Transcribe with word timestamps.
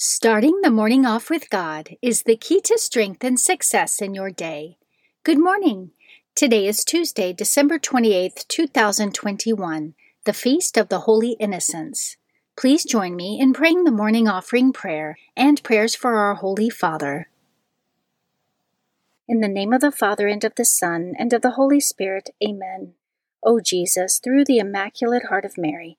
Starting 0.00 0.60
the 0.62 0.70
morning 0.70 1.04
off 1.04 1.28
with 1.28 1.50
God 1.50 1.96
is 2.00 2.22
the 2.22 2.36
key 2.36 2.60
to 2.60 2.78
strength 2.78 3.24
and 3.24 3.40
success 3.40 4.00
in 4.00 4.14
your 4.14 4.30
day. 4.30 4.78
Good 5.24 5.40
morning. 5.40 5.90
Today 6.36 6.68
is 6.68 6.84
Tuesday, 6.84 7.32
December 7.32 7.80
28th, 7.80 8.46
2021, 8.46 9.94
the 10.24 10.32
Feast 10.32 10.76
of 10.76 10.88
the 10.88 11.00
Holy 11.00 11.32
Innocents. 11.40 12.16
Please 12.56 12.84
join 12.84 13.16
me 13.16 13.40
in 13.40 13.52
praying 13.52 13.82
the 13.82 13.90
morning 13.90 14.28
offering 14.28 14.72
prayer 14.72 15.18
and 15.36 15.60
prayers 15.64 15.96
for 15.96 16.14
our 16.14 16.34
Holy 16.36 16.70
Father. 16.70 17.28
In 19.26 19.40
the 19.40 19.48
name 19.48 19.72
of 19.72 19.80
the 19.80 19.90
Father, 19.90 20.28
and 20.28 20.44
of 20.44 20.54
the 20.54 20.64
Son, 20.64 21.14
and 21.18 21.32
of 21.32 21.42
the 21.42 21.56
Holy 21.58 21.80
Spirit, 21.80 22.30
Amen. 22.40 22.94
O 23.42 23.58
Jesus, 23.58 24.20
through 24.22 24.44
the 24.44 24.58
Immaculate 24.58 25.24
Heart 25.24 25.44
of 25.44 25.58
Mary, 25.58 25.98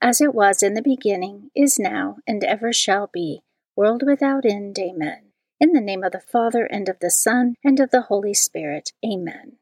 as 0.00 0.20
it 0.20 0.34
was 0.34 0.62
in 0.62 0.74
the 0.74 0.82
beginning, 0.82 1.50
is 1.54 1.78
now, 1.78 2.16
and 2.26 2.42
ever 2.42 2.72
shall 2.72 3.10
be, 3.12 3.42
world 3.76 4.02
without 4.04 4.44
end. 4.46 4.78
Amen. 4.78 5.32
In 5.60 5.72
the 5.72 5.80
name 5.80 6.02
of 6.02 6.12
the 6.12 6.20
Father, 6.20 6.64
and 6.64 6.88
of 6.88 7.00
the 7.00 7.10
Son, 7.10 7.54
and 7.62 7.78
of 7.80 7.90
the 7.90 8.02
Holy 8.02 8.32
Spirit. 8.32 8.92
Amen. 9.04 9.58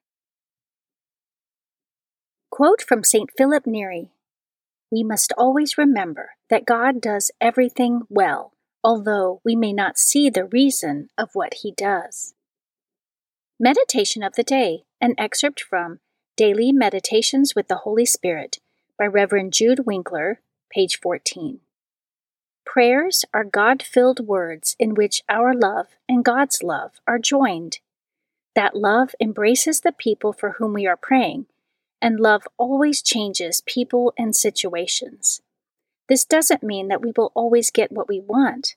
Quote 2.51 2.83
from 2.83 3.03
St. 3.03 3.31
Philip 3.37 3.67
Neri 3.67 4.11
We 4.93 5.03
must 5.03 5.33
always 5.37 5.77
remember 5.77 6.31
that 6.51 6.67
God 6.67 7.01
does 7.01 7.33
everything 7.41 8.03
well, 8.09 8.53
although 8.85 9.41
we 9.45 9.57
may 9.57 9.73
not 9.73 9.99
see 9.99 10.31
the 10.31 10.45
reason 10.45 11.09
of 11.19 11.31
what 11.35 11.55
he 11.63 11.73
does. 11.73 12.35
Meditation 13.59 14.23
of 14.23 14.35
the 14.35 14.45
Day, 14.45 14.85
an 15.01 15.15
excerpt 15.19 15.61
from 15.61 15.99
Daily 16.37 16.71
Meditations 16.71 17.55
with 17.57 17.67
the 17.67 17.79
Holy 17.79 18.07
Spirit 18.07 18.59
by 18.99 19.07
Reverend 19.07 19.53
Jude 19.53 19.87
Winkler, 19.87 20.41
page 20.71 20.99
14. 20.99 21.61
Prayers 22.67 23.25
are 23.33 23.45
God 23.45 23.81
filled 23.81 24.27
words 24.27 24.75
in 24.79 24.95
which 24.95 25.23
our 25.29 25.55
love 25.55 25.87
and 26.09 26.25
God's 26.25 26.65
love 26.65 26.93
are 27.07 27.21
joined. 27.21 27.79
That 28.57 28.77
love 28.77 29.15
embraces 29.21 29.81
the 29.81 29.93
people 29.93 30.33
for 30.33 30.57
whom 30.59 30.73
we 30.73 30.85
are 30.87 30.97
praying, 30.97 31.47
and 32.03 32.19
love 32.19 32.43
always 32.59 33.01
changes 33.01 33.63
people 33.65 34.13
and 34.19 34.35
situations. 34.35 35.41
This 36.09 36.25
doesn't 36.25 36.65
mean 36.65 36.89
that 36.89 37.01
we 37.01 37.13
will 37.17 37.31
always 37.37 37.71
get 37.71 37.93
what 37.93 38.09
we 38.09 38.19
want, 38.19 38.75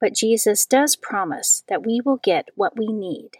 but 0.00 0.14
Jesus 0.14 0.64
does 0.64 0.96
promise 0.96 1.62
that 1.68 1.84
we 1.84 2.00
will 2.02 2.16
get 2.16 2.48
what 2.54 2.78
we 2.78 2.86
need. 2.86 3.32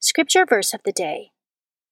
Scripture 0.00 0.44
verse 0.44 0.74
of 0.74 0.82
the 0.84 0.92
day 0.92 1.30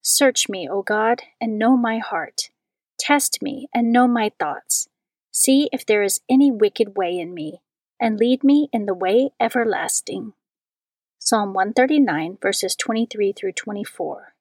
Search 0.09 0.49
me, 0.49 0.69
O 0.71 0.83
God, 0.83 1.23
and 1.41 1.59
know 1.59 1.77
my 1.77 1.99
heart. 1.99 2.51
Test 2.97 3.43
me 3.43 3.67
and 3.75 3.91
know 3.91 4.07
my 4.07 4.31
thoughts. 4.39 4.87
See 5.33 5.69
if 5.73 5.85
there 5.85 6.05
is 6.05 6.21
any 6.31 6.49
wicked 6.49 6.97
way 6.97 7.19
in 7.19 7.35
me, 7.35 7.61
and 8.01 8.17
lead 8.17 8.45
me 8.45 8.69
in 8.73 8.87
the 8.87 8.95
way 8.95 9.31
everlasting. 9.41 10.35
Psalm 11.19 11.55
139, 11.55 12.39
verses 12.41 12.77
23 12.77 13.33
through 13.33 13.51
24. 13.51 14.35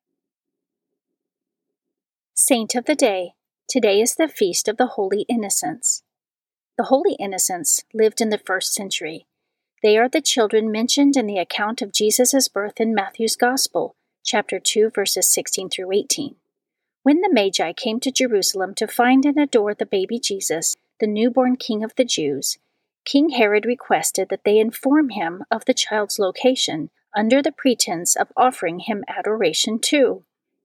Saint 2.35 2.75
of 2.75 2.85
the 2.85 2.93
Day. 2.93 3.33
Today 3.67 3.99
is 3.99 4.13
the 4.13 4.27
feast 4.27 4.67
of 4.67 4.77
the 4.77 4.93
Holy 4.93 5.23
Innocents. 5.27 6.03
The 6.77 6.91
Holy 6.93 7.15
Innocents 7.15 7.85
lived 7.91 8.21
in 8.21 8.29
the 8.29 8.37
first 8.37 8.71
century. 8.71 9.25
They 9.81 9.97
are 9.97 10.09
the 10.09 10.21
children 10.21 10.71
mentioned 10.71 11.17
in 11.17 11.25
the 11.25 11.39
account 11.39 11.81
of 11.81 11.91
Jesus' 11.91 12.47
birth 12.47 12.79
in 12.79 12.93
Matthew's 12.93 13.35
Gospel 13.35 13.95
chapter 14.25 14.59
2, 14.59 14.89
verses 14.89 15.31
16 15.31 15.69
through 15.69 15.91
18. 15.91 16.35
When 17.03 17.21
the 17.21 17.29
Magi 17.31 17.73
came 17.73 17.99
to 17.99 18.11
Jerusalem 18.11 18.73
to 18.75 18.87
find 18.87 19.23
and 19.23 19.37
adore 19.37 19.75
the 19.75 19.85
baby 19.85 20.19
Jesus, 20.19 20.75
the 20.99 21.05
newborn 21.05 21.55
King 21.57 21.83
of 21.83 21.93
the 21.95 22.05
Jews, 22.05 22.57
King 23.05 23.29
Herod 23.29 23.65
requested 23.65 24.29
that 24.29 24.43
they 24.43 24.57
inform 24.57 25.09
him 25.09 25.43
of 25.51 25.65
the 25.65 25.75
child's 25.75 26.17
location 26.17 26.89
under 27.15 27.43
the 27.43 27.51
pretense 27.51 28.15
of 28.15 28.33
offering 28.35 28.79
him 28.79 29.03
adoration 29.07 29.77
too. 29.77 30.23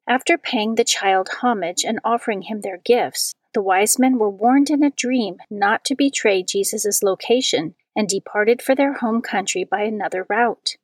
After 0.08 0.38
paying 0.38 0.76
the 0.76 0.84
child 0.84 1.28
homage 1.42 1.84
and 1.84 2.00
offering 2.02 2.42
him 2.42 2.62
their 2.62 2.78
gifts, 2.78 3.34
the 3.52 3.60
wise 3.60 3.98
men 3.98 4.18
were 4.18 4.30
warned 4.30 4.70
in 4.70 4.82
a 4.82 4.90
dream 4.90 5.36
not 5.50 5.84
to 5.84 5.94
betray 5.94 6.42
Jesus' 6.42 7.02
location 7.02 7.74
and 7.94 8.08
departed 8.08 8.62
for 8.62 8.74
their 8.74 8.94
home 8.94 9.20
country 9.20 9.64
by 9.64 9.82
another 9.82 10.26
route. 10.30 10.76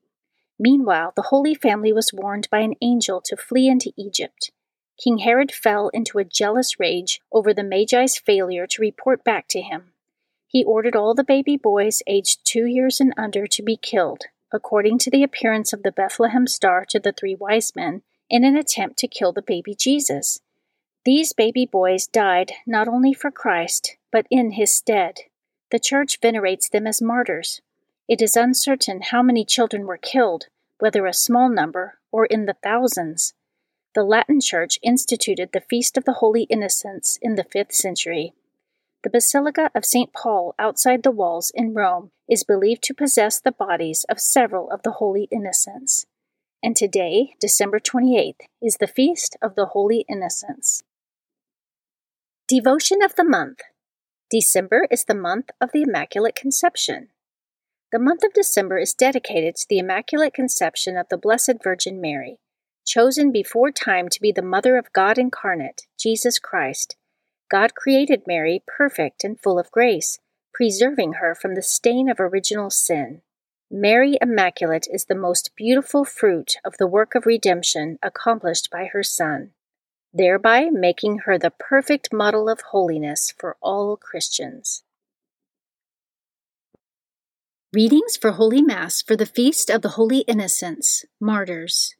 Meanwhile, 0.59 1.13
the 1.17 1.29
Holy 1.31 1.55
Family 1.55 1.93
was 1.93 2.13
warned 2.13 2.49
by 2.51 2.61
an 2.61 2.75
angel 2.81 3.21
to 3.27 3.37
flee 3.37 3.69
into 3.69 3.93
Egypt. 3.97 4.51
King 5.03 5.19
Herod 5.19 5.53
fell 5.53 5.89
into 5.91 6.19
a 6.19 6.25
jealous 6.25 6.81
rage 6.81 7.21
over 7.31 7.53
the 7.53 7.63
Magi's 7.63 8.17
failure 8.17 8.67
to 8.67 8.81
report 8.81 9.23
back 9.23 9.49
to 9.49 9.61
him. 9.61 9.93
He 10.47 10.65
ordered 10.65 10.97
all 10.97 11.15
the 11.15 11.25
baby 11.25 11.57
boys 11.57 12.03
aged 12.07 12.45
two 12.45 12.65
years 12.65 13.01
and 13.01 13.13
under 13.17 13.47
to 13.47 13.63
be 13.63 13.77
killed, 13.77 14.25
according 14.53 14.99
to 14.99 15.11
the 15.11 15.23
appearance 15.23 15.73
of 15.73 15.83
the 15.83 15.93
Bethlehem 15.93 16.47
star 16.47 16.87
to 16.87 16.99
the 16.99 17.13
three 17.13 17.35
wise 17.35 17.77
men, 17.77 18.03
in 18.31 18.43
an 18.45 18.57
attempt 18.57 18.99
to 19.01 19.09
kill 19.09 19.33
the 19.33 19.43
baby 19.43 19.75
Jesus. 19.75 20.41
These 21.05 21.35
baby 21.35 21.67
boys 21.67 22.07
died 22.07 22.53
not 22.67 22.89
only 22.89 23.13
for 23.13 23.31
Christ, 23.31 23.97
but 24.11 24.27
in 24.31 24.53
his 24.53 24.75
stead. 24.75 25.21
The 25.71 25.79
Church 25.79 26.19
venerates 26.21 26.69
them 26.69 26.87
as 26.87 27.03
martyrs, 27.03 27.61
it 28.09 28.23
is 28.23 28.37
uncertain 28.37 29.01
how 29.03 29.23
many 29.23 29.45
children 29.45 29.87
were 29.87 29.99
killed, 29.99 30.47
whether 30.79 31.07
a 31.07 31.13
small 31.13 31.49
number 31.49 31.99
or 32.13 32.27
in 32.27 32.47
the 32.47 32.57
thousands. 32.63 33.35
The 33.95 34.05
Latin 34.05 34.41
Church 34.41 34.79
instituted 34.83 35.51
the 35.53 35.63
Feast 35.69 35.97
of 35.97 36.05
the 36.05 36.15
Holy 36.15 36.45
Innocents 36.45 37.19
in 37.21 37.35
the 37.35 37.45
5th 37.45 37.73
century. 37.73 38.35
The 39.03 39.11
Basilica 39.11 39.71
of 39.75 39.85
St. 39.85 40.13
Paul 40.13 40.55
outside 40.59 41.03
the 41.03 41.11
walls 41.11 41.51
in 41.55 41.75
Rome 41.75 42.11
is 42.29 42.45
believed 42.45 42.83
to 42.85 42.95
possess 42.95 43.41
the 43.41 43.53
bodies 43.53 44.05
of 44.09 44.21
several 44.21 44.71
of 44.71 44.83
the 44.83 44.93
Holy 44.93 45.29
Innocents. 45.31 46.07
And 46.63 46.77
today, 46.77 47.35
December 47.41 47.79
28th, 47.79 48.41
is 48.61 48.77
the 48.79 48.87
Feast 48.87 49.37
of 49.41 49.55
the 49.55 49.67
Holy 49.67 50.05
Innocents. 50.09 50.83
Devotion 52.49 53.03
of 53.03 53.17
the 53.17 53.25
Month 53.25 53.61
December 54.31 54.87
is 54.91 55.05
the 55.05 55.15
month 55.15 55.51
of 55.61 55.71
the 55.73 55.83
Immaculate 55.83 56.35
Conception. 56.35 57.09
The 57.97 58.03
month 58.03 58.25
of 58.25 58.35
December 58.35 58.77
is 58.77 58.93
dedicated 58.93 59.57
to 59.57 59.67
the 59.71 59.79
Immaculate 59.79 60.35
Conception 60.35 60.99
of 60.99 61.09
the 61.09 61.17
Blessed 61.17 61.63
Virgin 61.65 61.99
Mary, 61.99 62.37
chosen 62.85 63.33
before 63.33 63.71
time 63.71 64.11
to 64.11 64.21
be 64.21 64.31
the 64.31 64.43
Mother 64.43 64.77
of 64.77 64.93
God 64.93 65.17
incarnate, 65.17 65.87
Jesus 65.99 66.39
Christ. 66.39 66.97
God 67.51 67.75
created 67.75 68.27
Mary 68.27 68.63
perfect 68.67 69.25
and 69.25 69.41
full 69.41 69.59
of 69.59 69.71
grace, 69.71 70.19
preserving 70.53 71.15
her 71.15 71.35
from 71.35 71.55
the 71.55 71.63
stain 71.63 72.11
of 72.11 72.21
original 72.21 72.69
sin. 72.69 73.23
Mary 73.71 74.19
Immaculate 74.21 74.87
is 74.93 75.07
the 75.07 75.15
most 75.15 75.53
beautiful 75.57 76.05
fruit 76.05 76.57
of 76.67 76.77
the 76.77 76.87
work 76.87 77.15
of 77.15 77.25
redemption 77.25 77.99
accomplished 78.03 78.69
by 78.71 78.91
her 78.93 79.03
Son. 79.03 79.53
thereby 80.13 80.69
making 80.71 81.21
her 81.21 81.39
the 81.39 81.51
perfect 81.51 82.13
model 82.13 82.47
of 82.47 82.61
holiness 82.61 83.33
for 83.39 83.57
all 83.63 83.97
Christians. 83.97 84.83
Readings 87.73 88.17
for 88.17 88.31
Holy 88.31 88.63
Mass 88.63 89.03
for 89.03 89.17
the 89.17 89.27
Feast 89.27 89.71
of 89.71 89.83
the 89.83 89.91
Holy 89.91 90.21
Innocents, 90.21 91.05
Martyrs. 91.21 91.97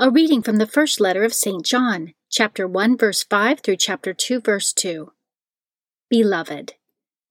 A 0.00 0.10
reading 0.10 0.40
from 0.40 0.56
the 0.56 0.66
first 0.66 1.00
letter 1.00 1.22
of 1.22 1.34
St. 1.34 1.62
John, 1.62 2.14
chapter 2.30 2.66
1, 2.66 2.96
verse 2.96 3.22
5 3.22 3.60
through 3.60 3.76
chapter 3.76 4.14
2, 4.14 4.40
verse 4.40 4.72
2. 4.72 5.12
Beloved, 6.08 6.72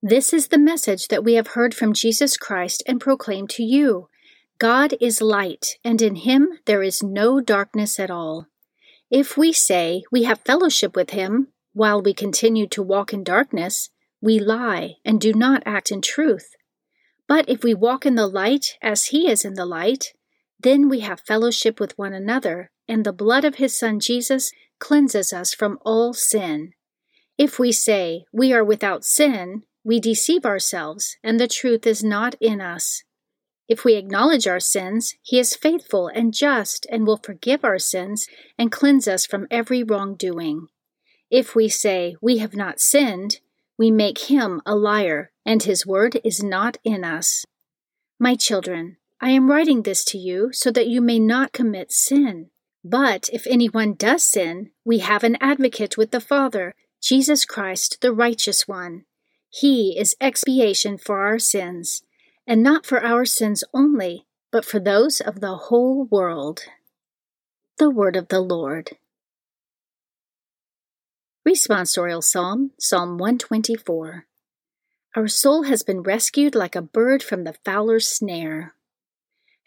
this 0.00 0.32
is 0.32 0.48
the 0.48 0.58
message 0.58 1.08
that 1.08 1.24
we 1.24 1.34
have 1.34 1.48
heard 1.48 1.74
from 1.74 1.92
Jesus 1.92 2.36
Christ 2.36 2.84
and 2.86 3.00
proclaim 3.00 3.48
to 3.48 3.64
you. 3.64 4.08
God 4.58 4.94
is 5.00 5.20
light, 5.20 5.70
and 5.84 6.00
in 6.00 6.14
him 6.14 6.60
there 6.66 6.84
is 6.84 7.02
no 7.02 7.40
darkness 7.40 7.98
at 7.98 8.12
all. 8.12 8.46
If 9.10 9.36
we 9.36 9.52
say 9.52 10.04
we 10.12 10.22
have 10.22 10.38
fellowship 10.46 10.94
with 10.94 11.10
him 11.10 11.48
while 11.72 12.00
we 12.00 12.14
continue 12.14 12.68
to 12.68 12.82
walk 12.82 13.12
in 13.12 13.24
darkness, 13.24 13.90
we 14.22 14.38
lie 14.38 14.98
and 15.04 15.20
do 15.20 15.34
not 15.34 15.64
act 15.66 15.90
in 15.90 16.00
truth. 16.00 16.54
But 17.30 17.48
if 17.48 17.62
we 17.62 17.74
walk 17.74 18.04
in 18.04 18.16
the 18.16 18.26
light 18.26 18.76
as 18.82 19.06
he 19.06 19.30
is 19.30 19.44
in 19.44 19.54
the 19.54 19.64
light, 19.64 20.14
then 20.58 20.88
we 20.88 20.98
have 21.00 21.20
fellowship 21.20 21.78
with 21.78 21.96
one 21.96 22.12
another, 22.12 22.72
and 22.88 23.04
the 23.04 23.12
blood 23.12 23.44
of 23.44 23.54
his 23.54 23.78
Son 23.78 24.00
Jesus 24.00 24.50
cleanses 24.80 25.32
us 25.32 25.54
from 25.54 25.78
all 25.84 26.12
sin. 26.12 26.72
If 27.38 27.56
we 27.56 27.70
say 27.70 28.24
we 28.32 28.52
are 28.52 28.64
without 28.64 29.04
sin, 29.04 29.62
we 29.84 30.00
deceive 30.00 30.44
ourselves, 30.44 31.18
and 31.22 31.38
the 31.38 31.46
truth 31.46 31.86
is 31.86 32.02
not 32.02 32.34
in 32.40 32.60
us. 32.60 33.04
If 33.68 33.84
we 33.84 33.94
acknowledge 33.94 34.48
our 34.48 34.58
sins, 34.58 35.14
He 35.22 35.38
is 35.38 35.54
faithful 35.54 36.08
and 36.08 36.34
just 36.34 36.84
and 36.90 37.06
will 37.06 37.20
forgive 37.22 37.64
our 37.64 37.78
sins 37.78 38.26
and 38.58 38.72
cleanse 38.72 39.06
us 39.06 39.24
from 39.24 39.46
every 39.52 39.84
wrongdoing. 39.84 40.66
If 41.30 41.54
we 41.54 41.68
say 41.68 42.16
we 42.20 42.38
have 42.38 42.56
not 42.56 42.80
sinned, 42.80 43.38
we 43.80 43.90
make 43.90 44.30
Him 44.30 44.60
a 44.66 44.74
liar, 44.74 45.32
and 45.46 45.62
His 45.62 45.86
word 45.86 46.20
is 46.22 46.42
not 46.42 46.76
in 46.84 47.02
us. 47.02 47.46
My 48.18 48.36
children, 48.36 48.98
I 49.22 49.30
am 49.30 49.50
writing 49.50 49.84
this 49.84 50.04
to 50.04 50.18
you 50.18 50.50
so 50.52 50.70
that 50.70 50.88
you 50.88 51.00
may 51.00 51.18
not 51.18 51.54
commit 51.54 51.90
sin. 51.90 52.50
But 52.84 53.30
if 53.32 53.46
anyone 53.46 53.94
does 53.94 54.22
sin, 54.22 54.72
we 54.84 54.98
have 54.98 55.24
an 55.24 55.38
advocate 55.40 55.96
with 55.96 56.10
the 56.10 56.20
Father, 56.20 56.74
Jesus 57.00 57.46
Christ, 57.46 58.02
the 58.02 58.12
righteous 58.12 58.68
one. 58.68 59.06
He 59.48 59.98
is 59.98 60.14
expiation 60.20 60.98
for 60.98 61.20
our 61.20 61.38
sins, 61.38 62.02
and 62.46 62.62
not 62.62 62.84
for 62.84 63.02
our 63.02 63.24
sins 63.24 63.64
only, 63.72 64.26
but 64.52 64.66
for 64.66 64.78
those 64.78 65.22
of 65.22 65.40
the 65.40 65.56
whole 65.56 66.04
world. 66.04 66.64
The 67.78 67.88
Word 67.88 68.16
of 68.16 68.28
the 68.28 68.42
Lord. 68.42 68.98
Responsorial 71.48 72.22
Psalm, 72.22 72.72
Psalm 72.78 73.16
124. 73.16 74.26
Our 75.16 75.26
soul 75.26 75.62
has 75.62 75.82
been 75.82 76.02
rescued 76.02 76.54
like 76.54 76.76
a 76.76 76.82
bird 76.82 77.22
from 77.22 77.44
the 77.44 77.54
fowler's 77.64 78.06
snare. 78.06 78.74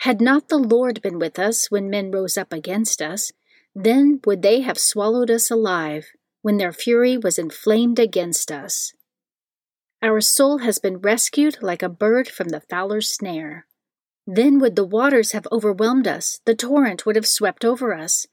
Had 0.01 0.21
not 0.21 0.49
the 0.49 0.59
Lord 0.59 1.01
been 1.01 1.17
with 1.17 1.39
us 1.39 1.71
when 1.71 1.89
men 1.89 2.11
rose 2.11 2.37
up 2.37 2.53
against 2.53 3.01
us, 3.01 3.31
then 3.73 4.19
would 4.23 4.43
they 4.43 4.61
have 4.61 4.77
swallowed 4.77 5.31
us 5.31 5.49
alive 5.49 6.09
when 6.43 6.57
their 6.57 6.71
fury 6.71 7.17
was 7.17 7.39
inflamed 7.39 7.97
against 7.97 8.51
us. 8.51 8.93
Our 9.99 10.21
soul 10.21 10.59
has 10.59 10.77
been 10.77 10.99
rescued 10.99 11.57
like 11.63 11.81
a 11.81 11.89
bird 11.89 12.27
from 12.27 12.49
the 12.49 12.61
fowler's 12.69 13.09
snare. 13.09 13.65
Then 14.27 14.59
would 14.59 14.75
the 14.75 14.85
waters 14.85 15.31
have 15.31 15.47
overwhelmed 15.51 16.07
us, 16.07 16.39
the 16.45 16.53
torrent 16.53 17.07
would 17.07 17.15
have 17.15 17.25
swept 17.25 17.65
over 17.65 17.95
us. 17.95 18.27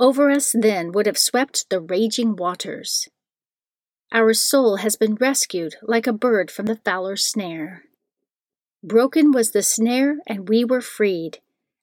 Over 0.00 0.30
us 0.30 0.56
then 0.58 0.92
would 0.92 1.04
have 1.04 1.18
swept 1.18 1.68
the 1.68 1.78
raging 1.78 2.34
waters. 2.34 3.06
Our 4.10 4.32
soul 4.32 4.76
has 4.76 4.96
been 4.96 5.14
rescued 5.14 5.76
like 5.82 6.06
a 6.06 6.12
bird 6.12 6.50
from 6.50 6.64
the 6.64 6.80
fowler's 6.84 7.26
snare. 7.26 7.82
Broken 8.82 9.30
was 9.30 9.50
the 9.50 9.62
snare, 9.62 10.16
and 10.26 10.48
we 10.48 10.64
were 10.64 10.80
freed. 10.80 11.40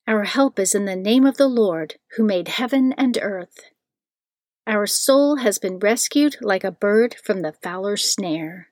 Our 0.07 0.23
help 0.23 0.57
is 0.57 0.73
in 0.73 0.85
the 0.85 0.95
name 0.95 1.27
of 1.27 1.37
the 1.37 1.47
Lord, 1.47 1.99
who 2.15 2.23
made 2.23 2.47
heaven 2.47 2.91
and 2.93 3.19
earth. 3.21 3.69
Our 4.65 4.87
soul 4.87 5.37
has 5.37 5.59
been 5.59 5.77
rescued 5.77 6.37
like 6.41 6.63
a 6.63 6.71
bird 6.71 7.15
from 7.23 7.43
the 7.43 7.53
fowler's 7.61 8.11
snare. 8.11 8.69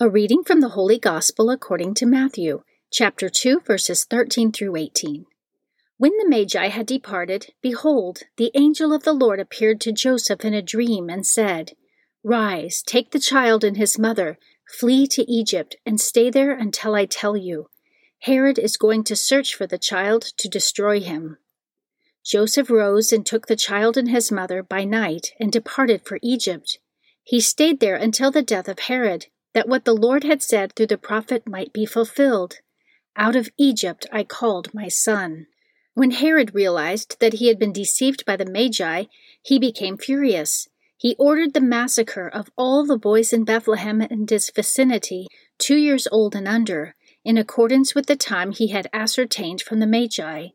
A 0.00 0.08
reading 0.08 0.42
from 0.44 0.62
the 0.62 0.70
Holy 0.70 0.98
Gospel 0.98 1.50
according 1.50 1.92
to 1.96 2.06
Matthew, 2.06 2.62
chapter 2.90 3.28
2, 3.28 3.60
verses 3.66 4.04
13 4.04 4.50
through 4.50 4.76
18. 4.76 5.26
When 5.98 6.12
the 6.18 6.28
Magi 6.28 6.68
had 6.68 6.86
departed, 6.86 7.54
behold, 7.62 8.20
the 8.36 8.50
angel 8.54 8.92
of 8.92 9.04
the 9.04 9.14
Lord 9.14 9.40
appeared 9.40 9.80
to 9.80 9.92
Joseph 9.92 10.44
in 10.44 10.52
a 10.52 10.60
dream 10.60 11.08
and 11.08 11.26
said, 11.26 11.72
Rise, 12.22 12.82
take 12.82 13.12
the 13.12 13.18
child 13.18 13.64
and 13.64 13.78
his 13.78 13.98
mother, 13.98 14.38
flee 14.78 15.06
to 15.06 15.30
Egypt, 15.30 15.76
and 15.86 15.98
stay 15.98 16.28
there 16.28 16.52
until 16.52 16.94
I 16.94 17.06
tell 17.06 17.34
you. 17.34 17.70
Herod 18.20 18.58
is 18.58 18.76
going 18.76 19.04
to 19.04 19.16
search 19.16 19.54
for 19.54 19.66
the 19.66 19.78
child 19.78 20.22
to 20.36 20.48
destroy 20.48 21.00
him. 21.00 21.38
Joseph 22.22 22.68
rose 22.68 23.10
and 23.10 23.24
took 23.24 23.46
the 23.46 23.56
child 23.56 23.96
and 23.96 24.10
his 24.10 24.30
mother 24.30 24.62
by 24.62 24.84
night 24.84 25.28
and 25.40 25.50
departed 25.50 26.04
for 26.04 26.18
Egypt. 26.22 26.78
He 27.22 27.40
stayed 27.40 27.80
there 27.80 27.96
until 27.96 28.30
the 28.30 28.42
death 28.42 28.68
of 28.68 28.80
Herod 28.80 29.26
that 29.54 29.68
what 29.68 29.86
the 29.86 29.94
Lord 29.94 30.24
had 30.24 30.42
said 30.42 30.74
through 30.74 30.88
the 30.88 30.98
prophet 30.98 31.48
might 31.48 31.72
be 31.72 31.86
fulfilled. 31.86 32.56
Out 33.16 33.36
of 33.36 33.48
Egypt 33.56 34.06
I 34.12 34.24
called 34.24 34.74
my 34.74 34.88
son. 34.88 35.46
When 35.96 36.10
Herod 36.10 36.54
realized 36.54 37.16
that 37.20 37.32
he 37.32 37.46
had 37.48 37.58
been 37.58 37.72
deceived 37.72 38.26
by 38.26 38.36
the 38.36 38.44
Magi, 38.44 39.04
he 39.40 39.58
became 39.58 39.96
furious. 39.96 40.68
He 40.98 41.16
ordered 41.18 41.54
the 41.54 41.60
massacre 41.62 42.28
of 42.28 42.50
all 42.54 42.84
the 42.84 42.98
boys 42.98 43.32
in 43.32 43.46
Bethlehem 43.46 44.02
and 44.02 44.30
its 44.30 44.50
vicinity, 44.50 45.26
two 45.56 45.76
years 45.76 46.06
old 46.12 46.34
and 46.34 46.46
under, 46.46 46.94
in 47.24 47.38
accordance 47.38 47.94
with 47.94 48.08
the 48.08 48.14
time 48.14 48.52
he 48.52 48.66
had 48.66 48.90
ascertained 48.92 49.62
from 49.62 49.78
the 49.78 49.86
Magi. 49.86 50.48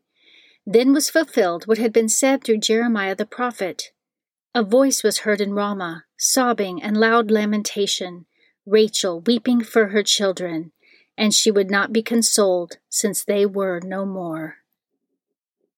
Then 0.64 0.92
was 0.92 1.10
fulfilled 1.10 1.66
what 1.66 1.78
had 1.78 1.92
been 1.92 2.08
said 2.08 2.44
through 2.44 2.58
Jeremiah 2.58 3.16
the 3.16 3.26
prophet. 3.26 3.90
A 4.54 4.62
voice 4.62 5.02
was 5.02 5.26
heard 5.26 5.40
in 5.40 5.54
Ramah, 5.54 6.04
sobbing 6.16 6.80
and 6.80 6.96
loud 6.96 7.32
lamentation. 7.32 8.26
Rachel 8.64 9.18
weeping 9.18 9.64
for 9.64 9.88
her 9.88 10.04
children, 10.04 10.70
and 11.18 11.34
she 11.34 11.50
would 11.50 11.68
not 11.68 11.92
be 11.92 12.00
consoled, 12.00 12.78
since 12.88 13.24
they 13.24 13.44
were 13.44 13.80
no 13.80 14.06
more. 14.06 14.61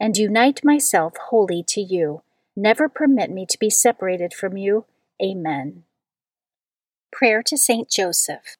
and 0.00 0.16
unite 0.16 0.64
myself 0.64 1.12
wholly 1.28 1.62
to 1.68 1.80
you. 1.80 2.22
Never 2.56 2.88
permit 2.88 3.30
me 3.30 3.46
to 3.46 3.58
be 3.58 3.70
separated 3.70 4.32
from 4.32 4.56
you. 4.56 4.86
Amen. 5.22 5.84
Prayer 7.12 7.42
to 7.42 7.58
Saint 7.58 7.90
Joseph. 7.90 8.56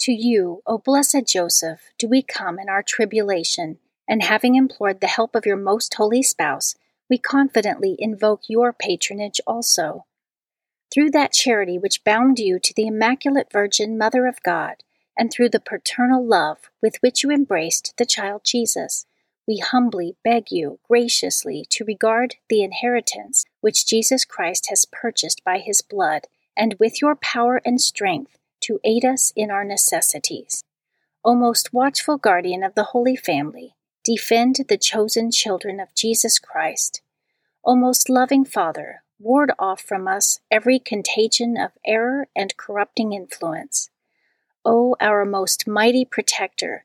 To 0.00 0.12
you, 0.12 0.62
O 0.66 0.78
blessed 0.78 1.26
Joseph, 1.26 1.90
do 1.98 2.06
we 2.06 2.22
come 2.22 2.58
in 2.58 2.68
our 2.68 2.82
tribulation, 2.82 3.78
and 4.06 4.22
having 4.22 4.54
implored 4.54 5.00
the 5.00 5.06
help 5.06 5.34
of 5.34 5.46
your 5.46 5.56
most 5.56 5.94
holy 5.94 6.22
spouse, 6.22 6.76
we 7.10 7.18
confidently 7.18 7.96
invoke 7.98 8.42
your 8.48 8.72
patronage 8.72 9.40
also. 9.46 10.04
Through 10.92 11.10
that 11.10 11.32
charity 11.32 11.78
which 11.78 12.04
bound 12.04 12.38
you 12.38 12.58
to 12.60 12.72
the 12.74 12.86
Immaculate 12.86 13.48
Virgin 13.52 13.98
Mother 13.98 14.26
of 14.26 14.42
God, 14.42 14.76
and 15.18 15.32
through 15.32 15.48
the 15.48 15.60
paternal 15.60 16.24
love 16.24 16.70
with 16.80 16.96
which 17.00 17.24
you 17.24 17.30
embraced 17.30 17.94
the 17.96 18.06
child 18.06 18.42
Jesus, 18.44 19.04
we 19.48 19.56
humbly 19.56 20.14
beg 20.22 20.52
you 20.52 20.78
graciously 20.86 21.64
to 21.70 21.84
regard 21.86 22.36
the 22.50 22.62
inheritance 22.62 23.46
which 23.62 23.86
Jesus 23.86 24.26
Christ 24.26 24.66
has 24.68 24.84
purchased 24.84 25.42
by 25.42 25.58
his 25.58 25.80
blood, 25.80 26.26
and 26.54 26.76
with 26.78 27.00
your 27.00 27.16
power 27.16 27.62
and 27.64 27.80
strength 27.80 28.38
to 28.60 28.78
aid 28.84 29.06
us 29.06 29.32
in 29.34 29.50
our 29.50 29.64
necessities. 29.64 30.64
O 31.24 31.34
most 31.34 31.72
watchful 31.72 32.18
guardian 32.18 32.62
of 32.62 32.74
the 32.74 32.90
Holy 32.92 33.16
Family, 33.16 33.74
defend 34.04 34.56
the 34.68 34.76
chosen 34.76 35.30
children 35.30 35.80
of 35.80 35.94
Jesus 35.94 36.38
Christ. 36.38 37.00
O 37.64 37.74
most 37.74 38.10
loving 38.10 38.44
Father, 38.44 39.02
ward 39.18 39.50
off 39.58 39.80
from 39.80 40.06
us 40.06 40.40
every 40.50 40.78
contagion 40.78 41.56
of 41.56 41.72
error 41.86 42.28
and 42.36 42.56
corrupting 42.58 43.14
influence. 43.14 43.88
O 44.64 44.94
our 45.00 45.24
most 45.24 45.66
mighty 45.66 46.04
protector, 46.04 46.84